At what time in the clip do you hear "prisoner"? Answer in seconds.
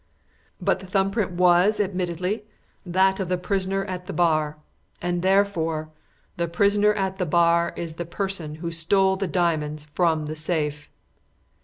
3.37-3.85, 6.47-6.91